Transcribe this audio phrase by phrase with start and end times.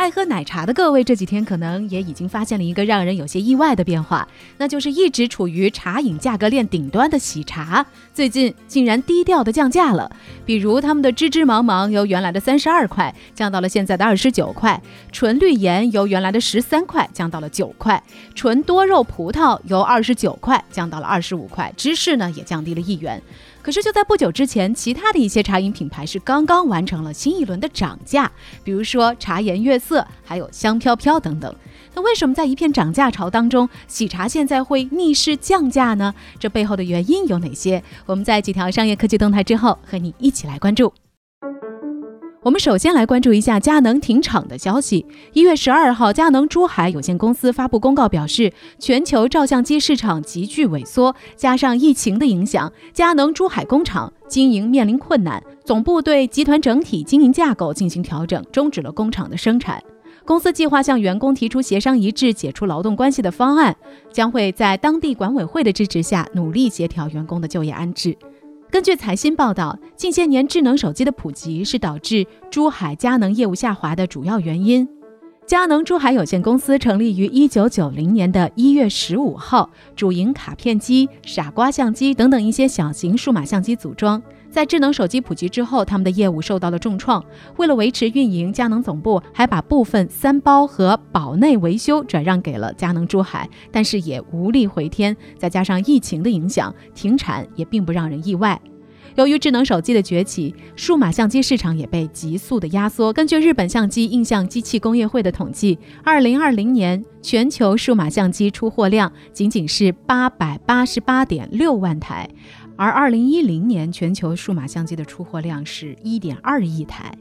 [0.00, 4.26] 爱喝奶茶的各位，这几天可能也已经发现了一个让人有些意外的变化，
[4.56, 10.10] 那就是一直处于茶饮价格链顶端的喜茶，最近竟然低调的降价了。
[10.46, 14.82] 比如他们的芝芝芒芒由原来的三十二块降到了现在的二十九块，
[15.12, 18.02] 纯绿盐由原来的十三块降到了九块，
[18.34, 23.22] 纯多肉葡萄由二十九块降到了二十五块，芝士呢也降低了一元。
[23.62, 28.30] 可是就在不久之前，其他的一些茶饮品牌是刚刚完成了新一轮的涨价，
[28.64, 31.54] 比如说茶颜悦色，还有香飘飘等等。
[31.94, 36.14] 那为什么在一片涨价潮当中，喜茶现在会逆势降价呢？
[36.38, 37.82] 这背后的原因有哪些？
[38.06, 40.92] 我们在几条商业科技动态之后，和你一起来关注。
[42.42, 45.04] 我们首先来关注一下佳能停产的消息。
[45.34, 59.82] 一月十二号，佳能珠海有限公司发布公告表示，全球照相机市场急剧萎缩，加上疫情的影响，佳能珠海工厂经营面临困难，总部对集团整体经营架构进行调整，终止了工厂的生产。
[60.24, 63.76] 公司计划向员工提出协商一致解除劳动关系的方案，
[64.10, 68.16] 将会在当地管委会的支持下，努力协调员工的就业安置。
[68.70, 74.88] 根据财新报道，近些年智能手机的普及是导致珠海佳能业务下滑的主要原因。
[75.44, 84.22] 佳能珠海有限公司成立于一九九零年的一月十五号，主营卡片机、傻瓜相机等等一些小型数码相机组装。
[84.50, 87.24] 在智能手机普及之后，他们的业务受到了重创。
[87.56, 95.16] 为了维持运营，佳能总部还把部分三包和保内维修转让给了佳能珠海，但是也无力回天。
[95.38, 98.60] 再加上疫情的影响，停产也并不让人意外。
[99.16, 103.12] 由于智能手机的崛起，数码相机市场也被急速的压缩。
[103.12, 112.28] 根据日本相机印象机器工业会的统计，二零二零年全球数码相机出货量仅仅是八百八十八点六万台。
[112.80, 117.12] 而二零一零年全球数码相机的出货量是一点二亿台。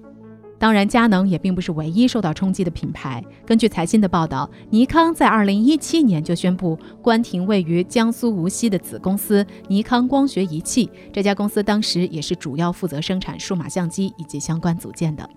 [0.57, 3.21] 当然，佳能也并不是唯一受到冲击的品牌。
[3.45, 10.89] 根据财新的报道，尼康在二零一七年就宣布关停位于江苏无锡的子公司尼康光学仪器。
[11.11, 15.29] 这家公司当时也是主要负责生产数码相机以及相关组件的。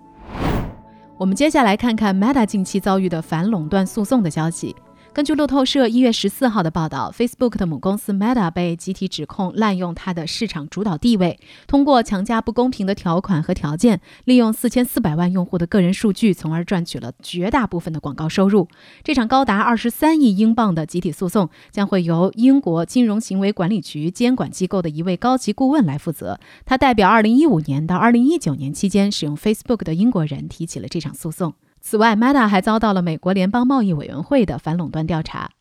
[1.17, 4.73] 我们接下来看看 Meta 近期遭遇的反垄断诉讼的消息。
[5.13, 18.67] 根据路透社一月十四号的报道，Facebook 的母公司 Meta 被集体指控滥用它的市场主导地位，通过强加不公平的条款和条件，利用四千四百万用户的个人数据，从而赚取了绝大部分的广告收入。
[19.03, 26.39] 这场高达二十三亿英镑的集体诉讼将会由英国金融行为管理局监管机构的一位高级顾问来负责。
[26.65, 31.53] 他代表二零一五年到二零一九年期间使用 Facebook 的英国人提起了这场诉讼。
[31.83, 35.51] 此外，Meta 还遭到了美国联邦贸易委员会的反垄断调查。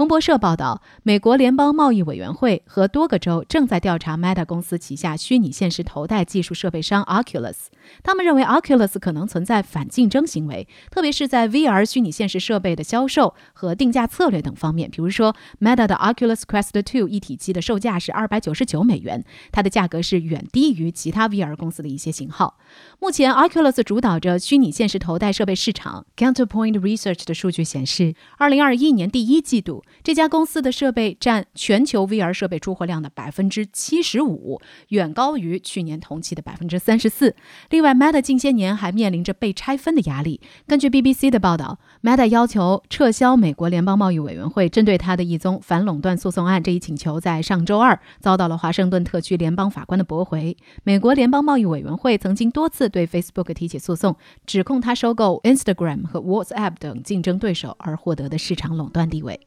[0.00, 7.66] 彭博社报道，美国联邦贸易委员会和多个州正在调查 Meta 公司旗下虚拟现实头戴技术设备商 Oculus。
[8.02, 14.90] 他们认为 Oculus 可能存在反竞争行为，特别是在 VR 虚拟现实设备的销售和定价策略等方面。
[14.90, 19.22] 比如说，Meta 的 Oculus Quest 2一体机的售价是二百九十九美元，
[19.52, 22.56] 它的价格是远低于其他 VR 公司的一些型号。
[23.00, 26.06] 目前，Oculus 主导着虚拟现实头戴设备市场。
[26.16, 29.84] Counterpoint Research 的数据显示，二零二一年第一季度。
[30.02, 37.34] 这家公司的设备占全球 VR 设备出货量的百分之七十五，远高于去年同期的百分之三十四。
[37.70, 40.40] 另外，Meta 近些年还面临着被拆分的压力。
[40.66, 46.62] 根据 BBC 的报道，Meta 要求撤销美国联邦贸易委员会针对它的一宗反垄断诉讼案。
[46.62, 50.56] 这一请求在上周二遭到了华盛顿特区联邦法官的驳回。
[50.84, 59.40] 美国联邦贸易委员会曾经多次对 Facebook 提起诉讼，指控它收购 Instagram 和 WhatsApp 等竞争对手而获得的市场垄断地位。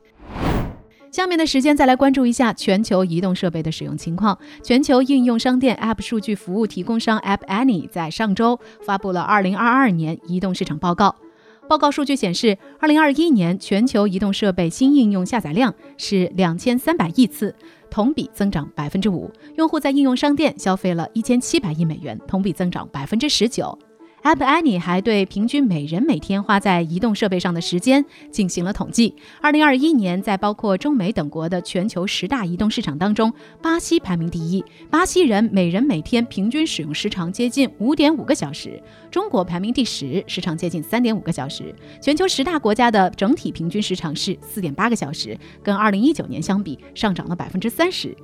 [1.14, 4.36] 下面的时间再来关注一下全球移动设备的使用情况。
[4.64, 11.16] 全球应用商店 App 数据服务提供商 App Annie 在上周发布了2022年移动市场报告。
[11.70, 17.54] 报告数据显示，2021年全球移动设备新应用下载量是2300亿次，
[17.92, 19.30] 同比增长5%。
[19.56, 23.78] 用户在应用商店消费了1700亿美元，同比增长19%。
[24.24, 29.14] App Annie 还对平均每人每天花在移动设备上的时间进行了统计。
[29.42, 38.82] 二零二一年，在包括中美等国的全球十大移动市场当中，巴西排名第一，巴西人每人每天平均使用时长接近五点五个小时。
[39.12, 41.76] 中国排名第十，时长接近三点五个小时。
[42.02, 48.16] 全球十大国家的整体平均时长是四点八个小时，跟二零一九年相比上涨了百分之三十。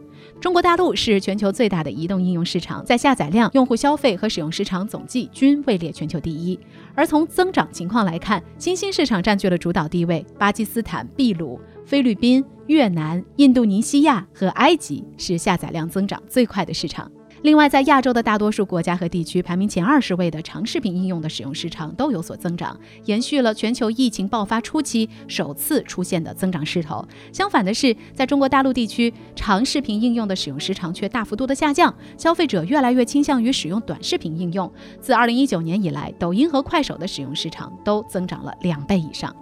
[0.42, 6.58] 中国大陆是全球最大的移动应用市场，在下载量、用户消费和使用时长总计均位列全球第一。
[6.96, 17.12] 而从增长情况来看，新兴市场占据了主导地位，巴基斯坦、秘鲁、菲律宾、越南、印度尼西亚和埃及是下载量增长最快的市场。
[17.42, 27.08] 另外，在亚洲的大多数国家和地区，排名前二十位的长视频应用的使用时长都有所增长，延续了全球疫情爆发初期首次出现的增长势头。
[27.32, 34.70] 相反的是，在中国大陆地区，长视频应用的使用时长却大幅度的下降，消费者越来越倾向于使用短视频应用。
[35.00, 39.34] 自二零一九年以来，抖音和快手的使用时长都增长了两倍以上。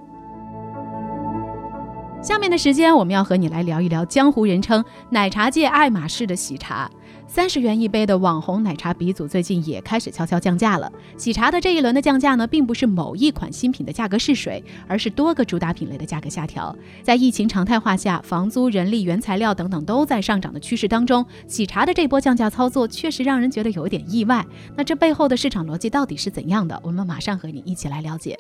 [2.22, 6.90] 下面的时间，我们要和你来聊一聊江湖人称“奶茶界爱马仕”的喜茶。
[7.28, 10.92] 三十元一杯的网红奶茶鼻祖，最近也开始悄悄降价了。
[11.18, 16.76] 喜茶的这一轮的降价呢，并不是某一款新品的价格试水，而是多个主打品类的价格下调。
[17.04, 24.46] 在疫情常态化下，房租、人力、原材料等等都在上涨的趋势当中，喜茶的这波降价操作确实让人觉得有一点意外。
[24.76, 26.80] 那这背后的市场逻辑到底是怎样的？
[26.84, 28.40] 我们马上和你一起来了解。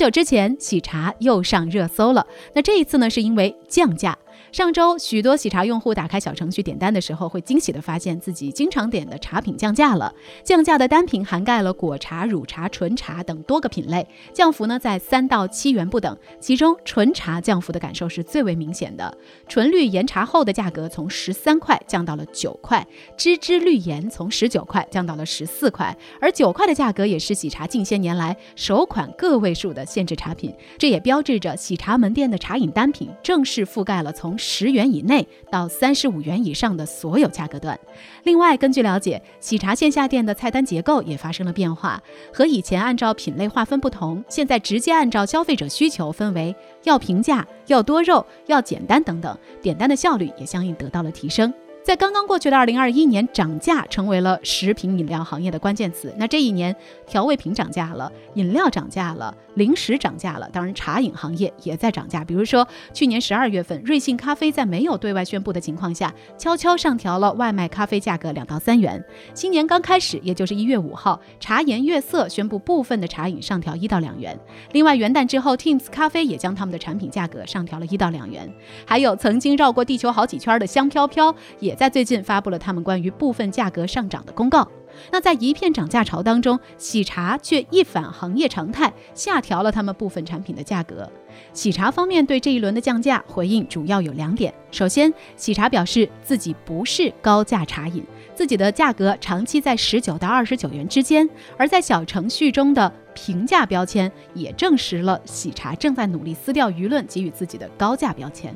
[0.00, 2.26] 久之前，喜茶又上热搜了。
[2.54, 4.16] 那这一次呢，是因为降价。
[4.52, 10.12] 上周，许多喜茶用户打开小程序点单的时候，会惊喜地发现自己经常点的茶品降价了。
[10.42, 16.16] 降价的单品涵盖了果茶、乳茶、纯茶等多个品类，降幅呢在三到七元不等。
[16.40, 19.16] 其中，纯茶降幅的感受是最为明显的。
[19.46, 22.84] 纯绿岩茶后的价格从十三块降到了九块，
[23.16, 30.52] 芝芝绿岩从十九块降到了十四块，而九块的价格也是喜茶近些年来首款个位数的限制茶品。
[30.76, 37.78] 这也标志着喜茶门店的茶饮单品正式覆盖了从十元以内到三十五元以上的所有价格段。
[38.24, 42.02] 另外，根据了解，喜茶线下店的菜单结构也发生了变化，
[42.32, 51.52] 和以前按照品类划分不同，现在直接按照消费者需求分为要平价、要多肉、要简单等等，点单的效率也相应得到了提升。
[51.82, 56.12] 在刚刚过去的二零二一年，涨价成为了食品饮料行业的关键词。
[56.18, 62.22] 那这一年，调味品涨价了，饮料涨价了，零食涨价了，当然茶饮行业也在涨价。
[62.22, 69.02] 比如说，去年十二月份，瑞幸咖啡在没有对外宣布的情况下，悄悄上调了外卖咖啡价格两到三元。
[69.32, 74.38] 新年刚开始，也就是一月五号，茶颜悦色宣布部分的茶饮上调一到两元。
[74.72, 78.52] 另外，元旦之后，Teams 咖啡也将他们的产品价格上调了一到两元。
[78.84, 81.69] 还有曾经绕过地球好几圈的香飘飘也。
[81.70, 84.68] 也在最近发布了他们关于部分价格上涨的公告。
[85.12, 91.08] 那在一片涨价潮当中，喜茶却一反行业常态，下调了他们部分产品的价格。
[91.52, 101.24] 喜茶方面对这一轮的降价回应主要有两点：首先，喜茶表示自己不是高价茶饮，自己的价格长期在十九到二十九元之间；
[101.56, 108.52] 而在小程序中的平价标签也证实了喜茶正在努力撕掉舆论给予自己的高价标签。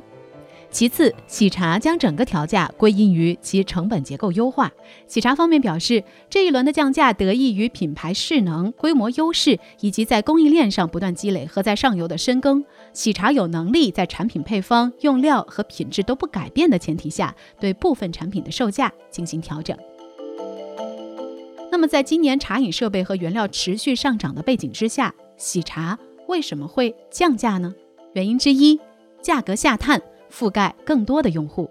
[0.74, 4.72] 其次，喜茶将整个调价归因于其成本结构优化。
[5.06, 12.64] 喜茶方面表示，这一轮的降价得益于品牌势能、规模优势以及在供应链上不断积累和在上游的深耕。
[12.92, 19.78] 喜茶有能力在产品配方、用料和品质都不改变的前提下，对部分产品的售价进行调整。
[21.70, 27.72] 那么，在今年茶饮设备和原料持续上涨的背景之下，喜茶为什么会降价呢？
[28.14, 28.80] 原因之一，
[29.22, 30.02] 价格下探。
[30.34, 31.70] 覆盖更多的用户。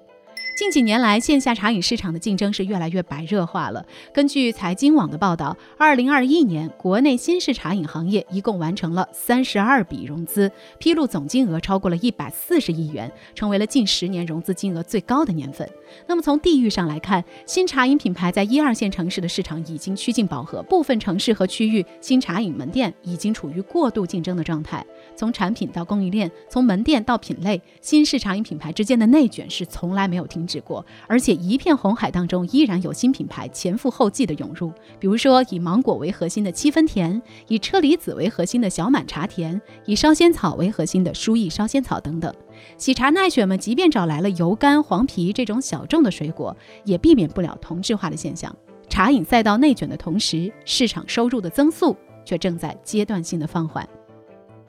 [0.55, 3.83] 近几年来，线下茶饮市场的竞争是越来越白热化了。
[4.13, 15.67] 根据财经网的报道，二零二一年国内新式茶饮行业一共完成了三十二笔融资，披露总金额超过了一百四十亿元，成为了近十年融资金额最高的年份。
[16.05, 24.86] 那么从地域上来看，新茶饮品牌在一二线城市的市场已经趋近饱和，部分城市和区域新茶饮门店已经处于过度竞争的状态。
[25.15, 30.42] 从产品到供应链，从门店到品类，新式茶饮品牌之间的内卷是从来没有停。
[30.45, 42.33] 止过，而且一片红海当中依然有新品牌前赴后继的涌入，比如说以芒果为核心的七分甜，以车厘子为核心的小满茶甜，以烧仙草为核心的舒逸烧仙草等等。
[42.77, 48.55] 喜茶奈雪们即便找来了油柑、黄皮这种小众的水果，也避免不了同质化的现象。
[48.88, 53.88] 茶饮赛道内卷的同时，市场收入的增速却正在阶段性的放缓。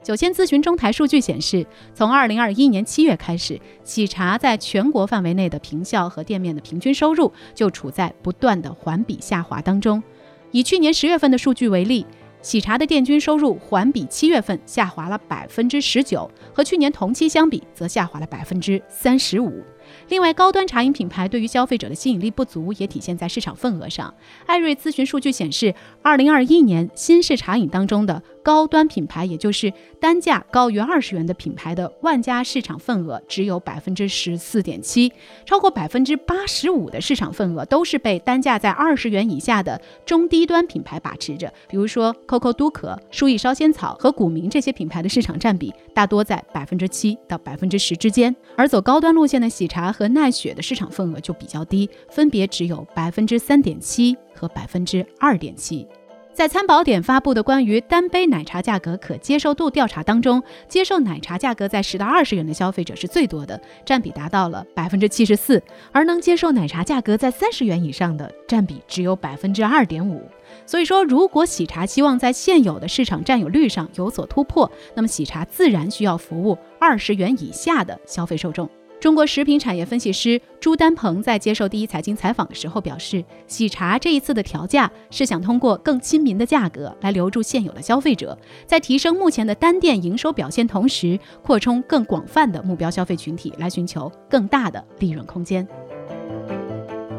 [0.05, 10.03] 九千咨询中台数据显示，从二零二一年七月开始，喜茶在全国范围内的平效和店面的平均收入就处在不断的环比下滑当中。
[10.51, 12.05] 以去年十月份的数据为例，
[12.43, 19.63] 喜茶的店均收入环比七月份下滑了百分之十九，和去年同期相比则下滑了百分之三十五。
[20.09, 24.13] 另外，高端茶饮品牌对于消费者的吸引力不足，也体现在市场份额上。
[24.45, 35.11] 艾瑞咨询数据显示，二零二一年新式茶饮当中的高端品牌，也就是单价高于二十元的品牌的万家市场份额只有百分之十四点七，
[35.45, 41.51] 超过百分之八十五的市场份额都是被单价在二十元以下的中低端品牌把持着。
[41.69, 49.74] 比如说，COCO 都可、舒逸烧仙草和古茗这些品牌的市场占比大多在百分之七到百分之十之间，而走高端路线的喜茶。
[49.75, 55.85] 茶和奈雪的市场份额就比较低，分别只有百分之三点七和百分之二点七。
[56.33, 70.21] 在参保点发布的关于单杯奶茶价格可接受度调查当中，接受奶茶价格在十到二十元的消费者是最多的，占比达到了百分之七十四，而能接受奶茶价格在三十元以上的占比只有百分之二点五。
[70.65, 78.69] 所以说，如果喜茶希望在现有的市场占有率上有所突破，那么喜茶自然需要服务二十元以下的消费受众。
[78.99, 88.35] 中国食品产业分析师朱丹鹏在接受第一财经采访的时候表示，喜茶这一次的调价是想通过更亲民的价格来留住现有的消费者，
[88.65, 95.67] 在提升目前的单店营收表现同时，扩充更广泛的目标消费群体，来寻求更大的利润空间。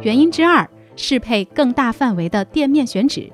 [0.03, 3.31] 原因之二，适配更大范围的店面选址。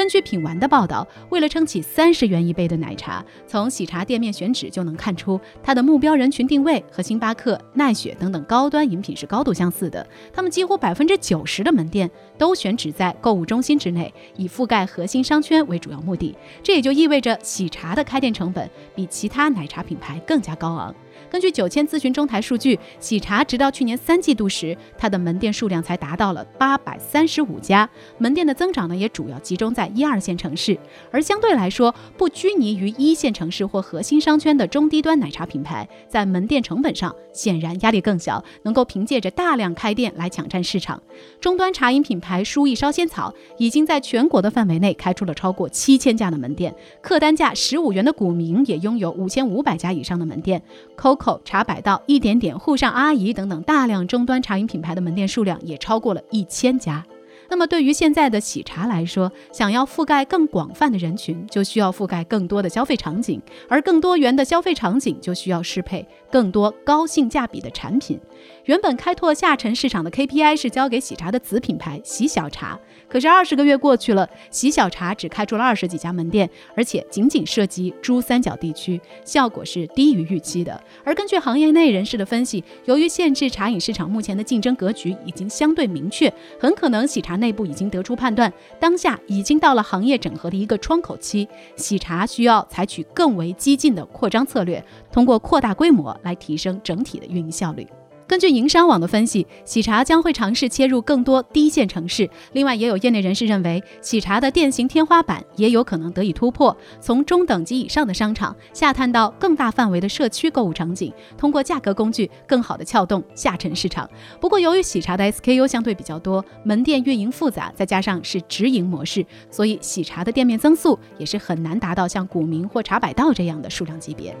[0.00, 10.08] 根据品玩的报道，为了撑起三十元一杯的奶茶，从喜茶店面选址就能看出，它的目标人群定位和星巴克、奈雪等等高端饮品是高度相似的。
[10.32, 16.34] 他们几乎百分之九十的门店都选址在购物中心之内，以覆盖核心商圈为主要目的。
[16.62, 20.94] 这也就意味着喜茶的开店成本比其他奶茶品牌更加高昂。
[21.28, 30.78] 根据九千咨询中台数据，喜茶直到去年三季度时，它的门店数量才达到了八百三十五家，门店的增长呢也主要集中在一二线城市。
[31.10, 41.00] 而相对来说，不拘泥于一线城市或核心商圈的中低端奶茶品牌，在门店成本上显然压力更小，能够凭借着大量开店来抢占市场。
[41.40, 50.62] 中端茶饮品牌舒逸烧仙草已经在全国的范围内开出了超过七千家的门店，客单价十五元的古茗也拥有五千五百家以上的门店。
[50.96, 57.04] 口 COCO 茶百道、一点点、沪上阿姨等等大量终端茶饮品牌的门店数量也超过了一千家。
[57.48, 68.20] 那么对于现在的喜茶来说，想要覆盖更广泛的人群，就需要覆盖更多的消费场景，而更多元的消费场景就需要适配更多高性价比的产品。
[68.64, 72.78] 原本开拓下沉市场的 KPI 是交给喜茶的子品牌喜小茶，
[73.08, 80.82] 可是二十个月过去了，喜小茶只开出了二十几家门店，而且仅仅涉及珠三角地区，效果是低于预期的。
[81.04, 97.86] 而根据行业内人士的分析，由于限制茶饮市场目前的竞争格局已经相对明确，很可能喜茶内部已经得出判断，当下已经到了行业整合的一个窗口期，喜茶需要采取更为激进的扩张策略，通过扩大规模来提升整体的运营效率。
[98.30, 102.30] 根据营商网的分析，喜茶将会尝试切入更多低线城市。
[102.52, 114.08] 另外，也有业内人士认为，喜茶的店型天花板也有可能得以突破，从中等级以上的商场下探到更大范围的社区购物场景，通过价格工具更好的撬动下沉市场。
[114.40, 124.32] 不过，由于喜茶的 SKU 相对比较多，门店运营复杂，再加上是直营模式，所以喜茶的店面增速也是很难达到像古茗或茶百道这样的数量级别。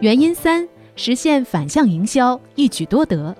[0.00, 0.66] 原因三。
[0.96, 3.36] 实现反向营销，一举多得。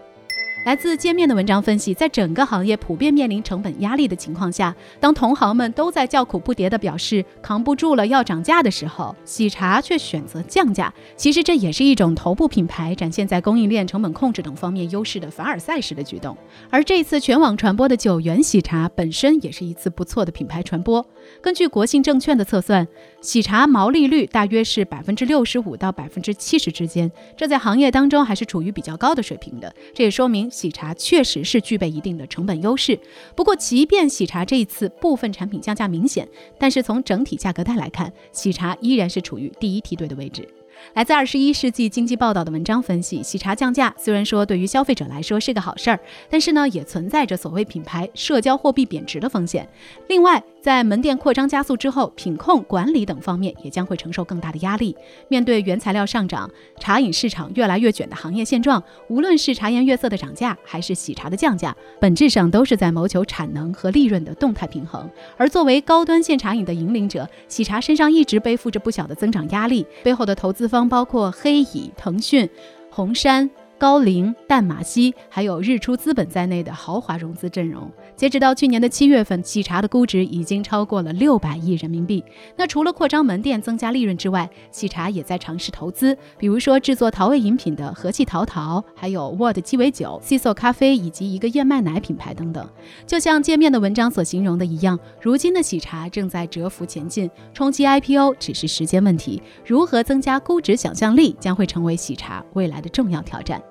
[0.66, 10.92] 来自界面的文章分析，在整个行业普遍面临成本压力的情况下，当同行们都在叫苦不迭地表示扛不住了要涨价的时候，喜茶却选择降价。
[11.14, 16.37] 其实这也是一种头部品牌展现在供应链、成本控制等方面优势的凡尔赛式的举动。
[16.68, 21.06] 而这次全网传播的九元喜茶本身也是一次不错的品牌传播。
[21.40, 22.88] 根据国信证券的测算，
[23.20, 29.73] 喜茶毛利率大约是百分之六十五到百分之七十之间，这在行业当中还是处于比较高的水平的。
[29.94, 30.50] 这也说明。
[30.56, 32.98] 喜茶确实是具备一定的成本优势，
[33.34, 36.26] 不过即便喜茶这一次部分产品降价明显，
[36.58, 40.48] 但是从整体价格带来看，喜茶依然是处于第一梯队的位置。
[40.95, 49.68] 来自二十一世纪经济报道的文章分析，喜茶降价虽然说对于消费者来说是个好事儿，但是呢，也存在着所谓品牌社交货币贬值的风险。
[50.09, 54.97] 另外，在门店扩张加速之后，品控管理等方面也将会承受更大的压力。
[55.28, 65.09] 面对原材料上涨、茶饮市场越来越卷的行业现状，无论是茶颜悦色的涨价，还是喜茶的降价，本质上都是在谋求产能和利润的动态平衡。
[65.37, 72.49] 而作为高端现茶饮的引领者，喜茶身上一直背负着不小的增长压力，背后的投资方包括黑蚁、腾讯、
[72.90, 73.50] 红杉。
[73.78, 77.90] 高瓴、淡马锡，还有日出资本在内的豪华融资阵容。
[78.14, 82.25] 截止到去年的七月份，喜茶的估值已经超过了六百亿人民币。
[82.56, 92.66] 那除了扩张门店、增加利润之外，喜茶也在尝试投资，比如说制作陶味饮品的和气陶陶，还有 Word 鸡尾酒、C o 咖啡以及一个燕麦奶品牌等等。
[93.06, 99.42] 就像界面的文章所形容的一样，如今的喜茶正在蛰伏前进，冲击 IPO 只是时间问题。
[99.66, 103.62] 如何增加估值想象力，将会成为喜茶未来的重要挑战。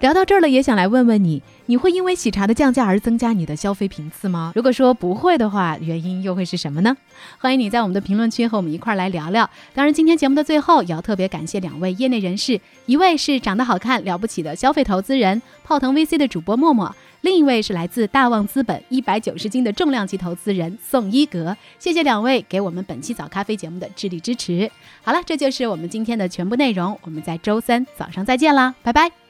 [0.00, 4.52] 聊到这儿了，也想来问问你，你会因为喜茶的降价而增加你的消费频次吗？
[4.54, 6.96] 如果说不会的话，原因又会是什么呢？
[7.38, 9.48] 欢迎你在我们的评论区和我们一块儿来聊聊。
[9.74, 21.54] 当然，今天节目的最后也要特别感谢两位业内人士，一位是长得好看了不起的消费投资人泡腾 VC 的主播默默，另一位是来自大旺资本一百九十斤的重量级投资人宋一格。
[21.78, 24.70] 谢谢两位给我们本期早咖啡节目的智力支持。
[25.02, 29.29] 好了，这就是我们今天的全部内容，我们在周三早上再见啦，拜拜。